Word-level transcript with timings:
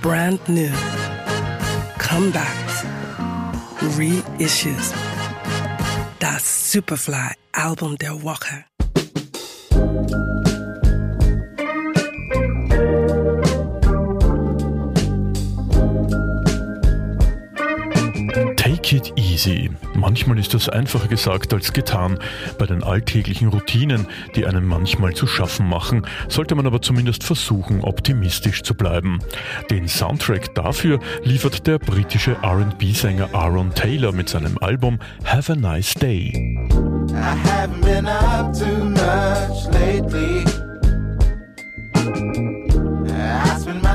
brand 0.00 0.40
new, 0.48 0.72
comebacks, 1.98 2.84
reissues. 3.96 4.92
That 6.20 6.40
Superfly 6.40 7.34
Album 7.52 7.96
der 7.96 8.22
Woche. 8.22 8.64
Take 18.90 19.08
it 19.08 19.12
easy. 19.16 19.70
Manchmal 19.94 20.36
ist 20.40 20.52
das 20.52 20.68
einfacher 20.68 21.06
gesagt 21.06 21.54
als 21.54 21.72
getan. 21.72 22.18
Bei 22.58 22.66
den 22.66 22.82
alltäglichen 22.82 23.46
Routinen, 23.46 24.08
die 24.34 24.46
einem 24.46 24.66
manchmal 24.66 25.14
zu 25.14 25.28
schaffen 25.28 25.68
machen, 25.68 26.04
sollte 26.28 26.56
man 26.56 26.66
aber 26.66 26.82
zumindest 26.82 27.22
versuchen, 27.22 27.82
optimistisch 27.82 28.64
zu 28.64 28.74
bleiben. 28.74 29.20
Den 29.70 29.86
Soundtrack 29.86 30.56
dafür 30.56 30.98
liefert 31.22 31.68
der 31.68 31.78
britische 31.78 32.36
RB-Sänger 32.42 33.32
Aaron 33.32 33.72
Taylor 33.76 34.10
mit 34.10 34.28
seinem 34.28 34.58
Album 34.58 34.98
Have 35.24 35.52
a 35.52 35.54
Nice 35.54 35.94
Day. 35.94 36.58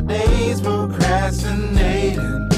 Days 0.08 0.62
procrastinating. 0.62 2.55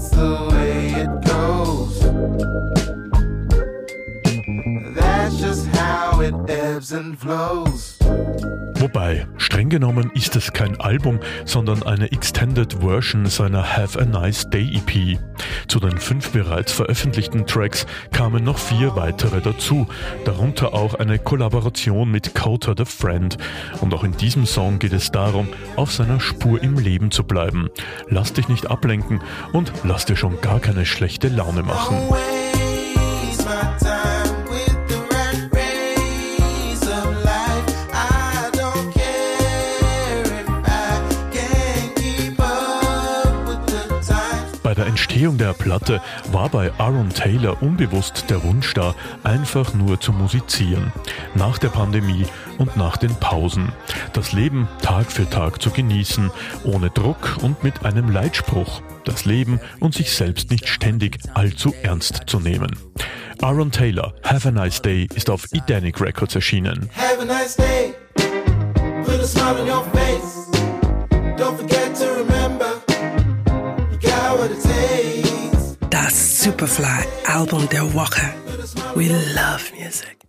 That's 0.00 0.16
the 0.16 0.48
way 0.52 0.92
it 1.02 1.24
goes. 1.26 2.00
That's 4.94 5.36
just 5.38 5.66
how 5.66 6.20
it 6.22 6.34
ebbs 6.48 6.92
and 6.92 7.18
flows. 7.18 7.99
Wobei, 8.80 9.26
streng 9.36 9.68
genommen 9.68 10.10
ist 10.14 10.36
es 10.36 10.54
kein 10.54 10.80
Album, 10.80 11.20
sondern 11.44 11.82
eine 11.82 12.10
Extended 12.12 12.78
Version 12.80 13.26
seiner 13.26 13.76
Have 13.76 14.00
a 14.00 14.06
Nice 14.06 14.48
Day 14.48 14.74
EP. 14.74 15.18
Zu 15.68 15.80
den 15.80 15.98
fünf 15.98 16.30
bereits 16.30 16.72
veröffentlichten 16.72 17.46
Tracks 17.46 17.84
kamen 18.10 18.42
noch 18.42 18.56
vier 18.56 18.96
weitere 18.96 19.42
dazu, 19.42 19.86
darunter 20.24 20.72
auch 20.72 20.94
eine 20.94 21.18
Kollaboration 21.18 22.10
mit 22.10 22.34
Coulter 22.34 22.74
the 22.74 22.86
Friend. 22.86 23.36
Und 23.82 23.92
auch 23.92 24.02
in 24.02 24.16
diesem 24.16 24.46
Song 24.46 24.78
geht 24.78 24.94
es 24.94 25.10
darum, 25.10 25.48
auf 25.76 25.92
seiner 25.92 26.18
Spur 26.18 26.62
im 26.62 26.78
Leben 26.78 27.10
zu 27.10 27.24
bleiben. 27.24 27.68
Lass 28.08 28.32
dich 28.32 28.48
nicht 28.48 28.70
ablenken 28.70 29.20
und 29.52 29.72
lass 29.84 30.06
dir 30.06 30.16
schon 30.16 30.40
gar 30.40 30.58
keine 30.58 30.86
schlechte 30.86 31.28
Laune 31.28 31.62
machen. 31.62 31.98
Bei 44.70 44.74
der 44.74 44.86
Entstehung 44.86 45.36
der 45.36 45.52
Platte 45.52 46.00
war 46.30 46.48
bei 46.48 46.70
Aaron 46.78 47.10
Taylor 47.10 47.60
unbewusst 47.60 48.30
der 48.30 48.40
Wunsch 48.44 48.72
da, 48.72 48.94
einfach 49.24 49.74
nur 49.74 50.00
zu 50.00 50.12
musizieren. 50.12 50.92
Nach 51.34 51.58
der 51.58 51.70
Pandemie 51.70 52.24
und 52.56 52.76
nach 52.76 52.96
den 52.96 53.12
Pausen. 53.16 53.72
Das 54.12 54.30
Leben 54.30 54.68
Tag 54.80 55.10
für 55.10 55.28
Tag 55.28 55.60
zu 55.60 55.70
genießen, 55.70 56.30
ohne 56.62 56.88
Druck 56.88 57.38
und 57.42 57.64
mit 57.64 57.84
einem 57.84 58.12
Leitspruch. 58.12 58.80
Das 59.02 59.24
Leben 59.24 59.58
und 59.80 59.94
sich 59.94 60.12
selbst 60.12 60.52
nicht 60.52 60.68
ständig 60.68 61.18
allzu 61.34 61.74
ernst 61.82 62.22
zu 62.26 62.38
nehmen. 62.38 62.70
Aaron 63.42 63.72
Taylor, 63.72 64.14
Have 64.22 64.46
a 64.46 64.52
Nice 64.52 64.80
Day 64.80 65.08
ist 65.16 65.30
auf 65.30 65.46
Edenic 65.50 66.00
Records 66.00 66.36
erschienen. 66.36 66.88
Have 66.94 67.20
a 67.20 67.24
nice 67.24 67.56
day. 67.56 67.92
Put 69.04 69.18
a 69.18 69.26
smile 69.26 69.62
on 69.62 69.66
your 69.66 69.84
face. 69.92 70.46
Don't 71.36 71.56
forget 71.56 71.92
to 71.96 72.09
Superfly 76.50 77.06
Album 77.26 77.68
der 77.68 77.94
Woche. 77.94 78.34
We 78.96 79.08
love 79.36 79.70
music. 79.78 80.19